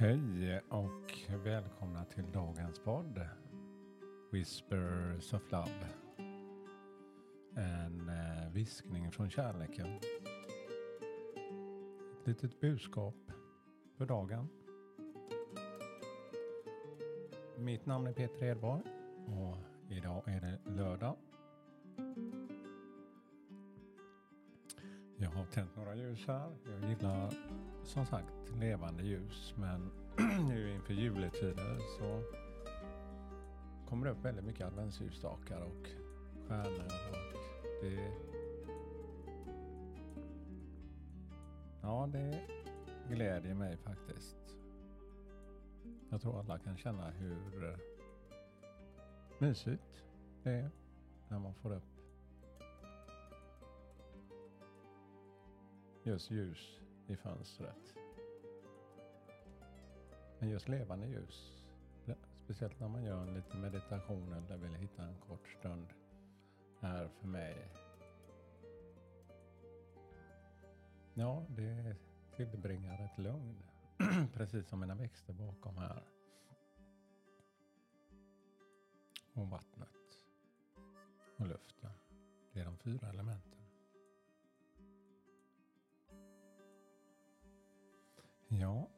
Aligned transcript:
Hej 0.00 0.60
och 0.68 1.28
välkomna 1.44 2.04
till 2.04 2.32
dagens 2.32 2.78
podd 2.78 3.20
Whispers 4.30 5.32
of 5.32 5.52
Love. 5.52 5.86
En 7.56 8.08
eh, 8.08 8.52
viskning 8.52 9.12
från 9.12 9.30
kärleken. 9.30 9.86
Ett 12.20 12.26
litet 12.26 12.60
budskap 12.60 13.14
för 13.96 14.06
dagen. 14.06 14.48
Mitt 17.56 17.86
namn 17.86 18.06
är 18.06 18.12
Peter 18.12 18.46
Edborg 18.46 18.82
och 19.26 19.56
idag 19.92 20.22
är 20.26 20.40
det 20.40 20.70
lördag. 20.70 21.16
Tänt 25.52 25.76
några 25.76 25.94
ljus 25.94 26.26
här. 26.26 26.50
Jag 26.64 26.90
gillar 26.90 27.32
som 27.84 28.06
sagt 28.06 28.52
levande 28.60 29.02
ljus 29.02 29.54
men 29.56 29.90
nu 30.48 30.74
inför 30.74 30.94
juletider 30.94 31.78
så 31.98 32.22
kommer 33.88 34.06
det 34.06 34.12
upp 34.12 34.24
väldigt 34.24 34.44
mycket 34.44 34.66
adventsljusstakar 34.66 35.60
och 35.60 35.88
stjärnor 36.48 36.92
och 37.10 37.34
det 37.82 38.12
Ja, 41.82 42.08
det 42.12 42.40
glädjer 43.08 43.54
mig 43.54 43.76
faktiskt. 43.76 44.36
Jag 46.10 46.20
tror 46.22 46.40
alla 46.40 46.58
kan 46.58 46.76
känna 46.76 47.10
hur 47.10 47.64
eh, 47.64 47.78
mysigt 49.38 50.04
det 50.42 50.50
är 50.50 50.70
när 51.28 51.38
man 51.38 51.54
får 51.54 51.72
upp 51.72 51.97
just 56.02 56.30
ljus 56.30 56.80
i 57.06 57.16
fönstret. 57.16 57.94
Men 60.38 60.48
just 60.48 60.68
levande 60.68 61.06
ljus, 61.06 61.62
speciellt 62.34 62.80
när 62.80 62.88
man 62.88 63.04
gör 63.04 63.22
en 63.22 63.34
liten 63.34 63.60
meditation 63.60 64.32
eller 64.32 64.56
vill 64.56 64.74
hitta 64.74 65.02
en 65.02 65.16
kort 65.28 65.48
stund, 65.48 65.86
är 66.80 67.08
för 67.08 67.26
mig 67.26 67.70
Ja, 71.18 71.46
det 71.48 71.96
tillbringar 72.36 73.04
ett 73.04 73.18
lugn. 73.18 73.62
Precis 74.34 74.68
som 74.68 74.80
mina 74.80 74.94
växter 74.94 75.32
bakom 75.32 75.76
här. 75.76 76.02
Och 79.32 79.50
vattnet. 79.50 79.88
Och 81.36 81.46
luften. 81.46 81.90
Det 82.52 82.60
är 82.60 82.64
de 82.64 82.76
fyra 82.76 83.08
elementen. 83.08 83.57
Ja, 88.68 88.88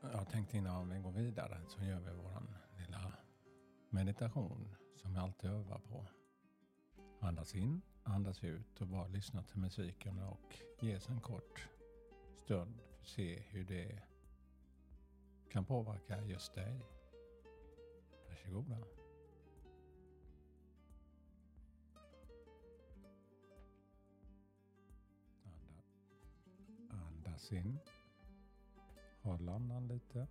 jag 0.00 0.28
tänkte 0.28 0.56
innan 0.56 0.90
vi 0.90 0.98
går 0.98 1.12
vidare 1.12 1.60
så 1.68 1.84
gör 1.84 2.00
vi 2.00 2.10
vår 2.12 2.42
lilla 2.78 3.12
meditation 3.90 4.74
som 4.96 5.12
vi 5.12 5.18
alltid 5.18 5.50
övar 5.50 5.78
på. 5.78 6.06
Andas 7.20 7.54
in, 7.54 7.82
andas 8.02 8.44
ut 8.44 8.80
och 8.80 8.86
bara 8.86 9.06
lyssna 9.08 9.42
till 9.42 9.58
musiken 9.58 10.18
och 10.18 10.58
ges 10.80 11.08
en 11.08 11.20
kort 11.20 11.68
stund 12.44 12.80
för 12.80 13.00
att 13.00 13.06
se 13.06 13.42
hur 13.48 13.64
det 13.64 14.02
kan 15.50 15.64
påverka 15.64 16.24
just 16.24 16.54
dig. 16.54 16.80
Varsågoda. 18.28 18.78
Andas 26.90 27.52
in. 27.52 27.78
Håll 29.48 29.88
lite. 29.88 30.26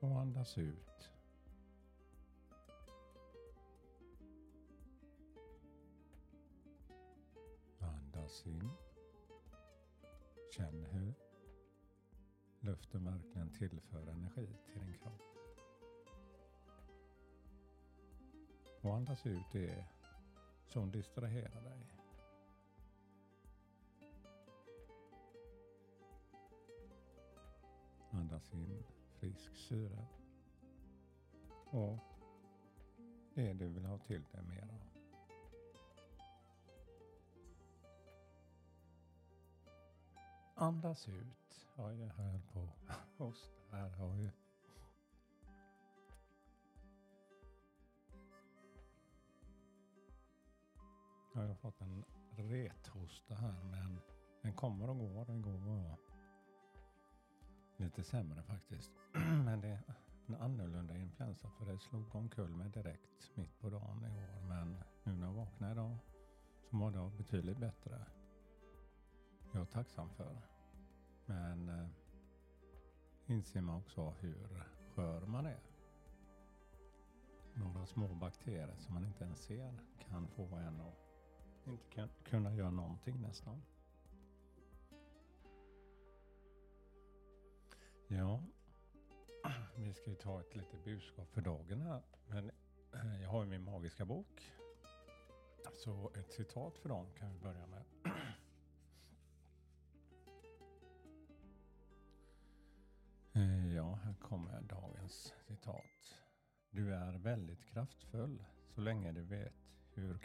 Och 0.00 0.20
andas 0.20 0.58
ut. 0.58 1.10
Andas 7.78 8.46
in. 8.46 8.70
Känn 10.50 10.84
hur 10.84 11.14
luften 12.60 13.04
verkligen 13.04 13.50
tillför 13.50 14.06
energi 14.06 14.56
till 14.66 14.80
din 14.80 14.98
kropp. 14.98 15.22
Och 18.80 18.94
andas 18.94 19.26
ut 19.26 19.52
det 19.52 19.84
som 20.66 20.90
distraherar 20.90 21.62
dig. 21.62 22.05
Andas 28.52 28.70
in 28.70 28.84
frisk 29.20 29.56
syre. 29.56 30.06
Och 31.70 31.98
det 33.34 33.52
du 33.52 33.68
vill 33.68 33.84
ha 33.84 33.98
till 33.98 34.22
dig 34.32 34.42
mer 34.42 34.62
av. 34.62 34.80
Andas 40.54 41.08
ut. 41.08 41.66
Ja, 41.76 41.92
jag 41.92 42.08
höll 42.08 42.40
på 42.52 42.68
hosta 43.16 43.76
här. 43.76 43.90
Har 43.90 44.16
ju. 44.16 44.30
Jag 51.34 51.48
har 51.48 51.54
fått 51.54 51.80
en 51.80 52.04
rethosta 52.30 53.34
här 53.34 53.62
men 53.62 54.00
den 54.42 54.52
kommer 54.52 54.90
och 54.90 54.98
går. 54.98 55.24
Den 55.24 55.42
går 55.42 55.58
lite 57.76 58.04
sämre 58.04 58.42
faktiskt. 58.42 58.90
men 59.44 59.60
det 59.60 59.68
är 59.68 59.82
en 60.26 60.34
annorlunda 60.34 60.96
influensa 60.96 61.50
för 61.50 61.66
det 61.66 61.78
slog 61.78 62.14
omkull 62.14 62.50
mig 62.50 62.68
direkt 62.68 63.30
mitt 63.34 63.60
på 63.60 63.70
dagen 63.70 64.04
i 64.04 64.22
år. 64.22 64.48
Men 64.48 64.76
nu 65.04 65.12
när 65.12 65.26
jag 65.26 65.34
vaknade 65.34 65.72
idag 65.72 65.98
så 66.70 66.76
mår 66.76 66.94
jag 66.94 67.12
betydligt 67.12 67.58
bättre. 67.58 68.06
Jag 69.52 69.62
är 69.62 69.66
tacksam 69.66 70.08
för. 70.10 70.36
Men 71.26 71.68
eh, 71.68 71.86
inser 73.26 73.60
man 73.60 73.76
också 73.76 74.10
hur 74.20 74.64
skör 74.94 75.26
man 75.26 75.46
är. 75.46 75.60
Några 77.54 77.86
små 77.86 78.08
bakterier 78.08 78.76
som 78.78 78.94
man 78.94 79.04
inte 79.04 79.24
ens 79.24 79.38
ser 79.38 79.74
kan 79.98 80.28
få 80.28 80.56
en 80.56 80.80
att 80.80 81.06
inte 81.66 82.08
kunna 82.24 82.54
göra 82.54 82.70
någonting 82.70 83.20
nästan. 83.20 83.62
Ja, 88.08 88.42
vi 89.76 89.94
ska 89.94 90.10
ju 90.10 90.16
ta 90.16 90.40
ett 90.40 90.56
litet 90.56 90.84
budskap 90.84 91.32
för 91.32 91.40
dagen 91.40 91.80
här. 91.80 92.02
Men 92.28 92.50
jag 93.22 93.28
har 93.28 93.44
ju 93.44 93.50
min 93.50 93.64
magiska 93.64 94.04
bok. 94.04 94.52
Så 95.72 96.10
ett 96.14 96.32
citat 96.32 96.78
för 96.78 96.88
dem 96.88 97.06
kan 97.18 97.32
vi 97.32 97.38
börja 97.38 97.66
med. 97.66 97.84
Eh, 103.32 103.74
ja, 103.74 103.94
här 103.94 104.14
kommer 104.14 104.60
dagens 104.60 105.34
citat. 105.48 106.22
Du 106.70 106.94
är 106.94 107.12
väldigt 107.18 107.66
kraftfull 107.66 108.44
så 108.74 108.80
länge 108.80 109.12
du 109.12 109.22
vet 109.22 109.54
hur 109.94 110.18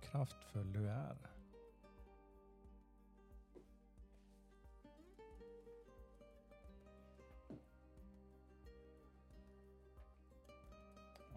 kraftfull 0.00 0.72
du 0.72 0.88
är. 0.88 1.33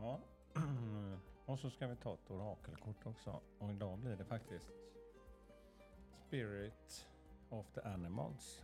Ja, 0.07 0.19
och 1.45 1.59
så 1.59 1.69
ska 1.69 1.88
vi 1.88 1.95
ta 1.95 2.13
ett 2.13 2.31
orakelkort 2.31 3.06
också. 3.06 3.42
Och 3.59 3.71
idag 3.71 4.00
blir 4.00 4.15
det 4.15 4.25
faktiskt 4.25 4.71
Spirit 6.27 7.07
of 7.50 7.71
the 7.71 7.81
Animals. 7.81 8.63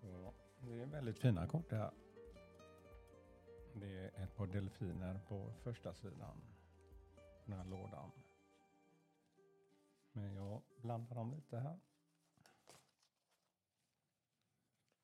Så 0.00 0.32
det 0.60 0.80
är 0.80 0.86
väldigt 0.86 1.18
fina 1.18 1.46
kort 1.46 1.70
det 1.70 1.76
här. 1.76 1.90
Det 3.74 3.98
är 3.98 4.24
ett 4.24 4.36
par 4.36 4.46
delfiner 4.46 5.20
på 5.28 5.52
första 5.62 5.94
sidan. 5.94 6.42
Den 7.44 7.58
här 7.58 7.64
lådan. 7.64 8.10
Men 10.12 10.34
jag 10.34 10.62
blandar 10.82 11.14
dem 11.14 11.34
lite 11.34 11.58
här. 11.58 11.80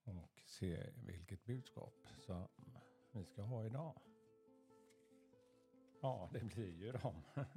Och 0.05 0.43
se 0.45 0.91
vilket 1.07 1.45
budskap 1.45 1.95
som 2.21 2.49
vi 3.17 3.25
ska 3.25 3.43
ha 3.43 3.65
idag. 3.65 4.01
Ja, 6.01 6.31
det 6.33 6.45
blir 6.45 6.75
ju 6.75 6.93
dem. 6.93 7.23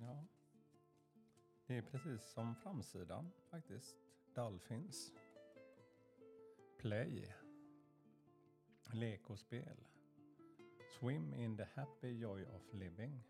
ja. 0.00 0.24
Det 1.66 1.76
är 1.76 1.82
precis 1.82 2.22
som 2.22 2.56
framsidan 2.56 3.30
faktiskt. 3.50 3.96
Dolphins. 4.34 5.12
Play. 6.78 7.34
Lek 8.92 9.30
och 9.30 9.38
spel. 9.38 9.84
Swim 10.98 11.34
in 11.34 11.56
the 11.56 11.66
happy 11.74 12.08
joy 12.08 12.46
of 12.46 12.72
living. 12.72 13.22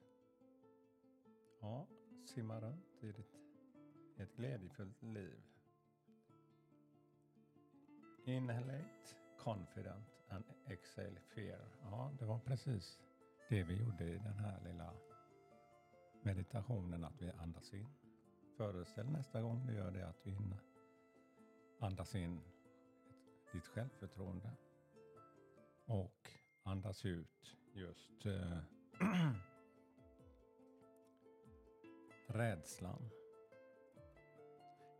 Ja, 1.61 1.87
simma 2.25 2.61
runt 2.61 3.03
i 3.03 3.13
ditt 3.13 3.45
ett 4.17 4.37
glädjefullt 4.37 5.03
liv. 5.03 5.43
Inhalate, 8.25 9.17
confident 9.45 10.07
and 10.29 10.45
exhale 10.69 11.21
fear. 11.35 11.61
Ja, 11.83 12.11
det 12.19 12.25
var 12.25 12.39
precis 12.39 12.99
det 13.49 13.63
vi 13.63 13.75
gjorde 13.75 14.05
i 14.05 14.19
den 14.19 14.39
här 14.39 14.61
lilla 14.65 14.93
meditationen, 16.23 17.05
att 17.05 17.23
vi 17.23 17.31
andas 17.31 17.75
in. 17.75 17.87
Föreställ 18.57 19.11
nästa 19.11 19.43
gång 19.43 19.67
du 19.67 19.75
gör 19.75 19.91
det 19.91 20.09
att 20.09 20.25
du 20.25 20.37
andas 21.81 22.15
in 22.15 22.41
ditt 23.53 23.67
självförtroende 23.67 24.51
och 25.87 26.31
andas 26.63 27.05
ut 27.05 27.57
just 27.75 28.27
äh, 28.27 28.59
rädslan. 32.27 33.11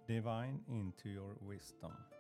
Divine 0.07 0.65
into 0.69 1.09
your 1.09 1.51
wisdom. 1.51 2.14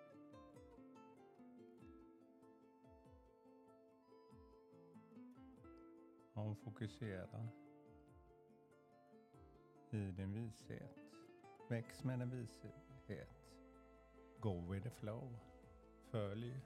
Om 6.35 6.57
fokusera 6.57 7.49
i 9.91 10.11
din 10.11 10.33
vishet. 10.33 10.99
Väx 11.69 12.05
med 12.05 12.19
din 12.19 12.31
vishet. 12.31 12.75
Go 14.41 14.73
with 14.73 14.83
the 14.83 14.91
flow. 14.91 15.39
Följ 16.11 16.61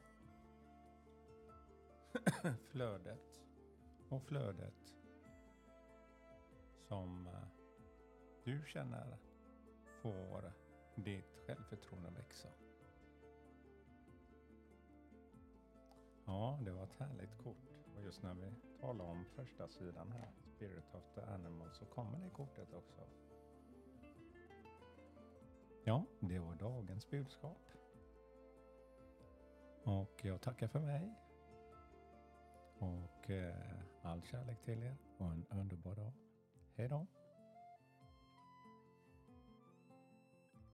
flödet. 2.71 3.45
Och 4.09 4.23
flödet 4.23 4.95
som 6.89 7.27
eh, 7.27 7.49
du 8.45 8.63
känner 8.67 9.19
får 10.03 10.53
ditt 10.95 11.39
självförtroende 11.47 12.11
växa. 12.11 12.49
Ja, 16.29 16.59
det 16.65 16.71
var 16.71 16.85
ett 16.85 16.99
härligt 16.99 17.39
kort. 17.39 17.57
Och 17.97 18.03
just 18.03 18.23
när 18.23 18.35
vi 18.35 18.53
talar 18.81 19.05
om 19.05 19.25
första 19.25 19.69
sidan 19.69 20.13
här, 20.13 20.33
Spirit 20.57 20.95
of 20.95 21.03
the 21.15 21.21
Animal, 21.21 21.71
så 21.73 21.85
kommer 21.85 22.19
det 22.19 22.31
kortet 22.31 22.75
också. 22.75 23.01
Ja, 25.85 26.05
det 26.21 26.39
var 26.39 26.55
dagens 26.55 27.11
budskap. 27.11 27.71
Och 29.85 30.25
jag 30.25 30.41
tackar 30.41 30.69
för 30.69 30.81
mig. 30.81 31.15
Och 32.79 33.31
eh, 33.31 33.55
all 34.03 34.23
kärlek 34.23 34.63
till 34.63 34.83
er 34.83 34.97
och 35.19 35.27
en 35.27 35.47
underbar 35.51 35.95
dag. 35.95 36.13
Hej 36.77 36.89
då! 36.89 37.07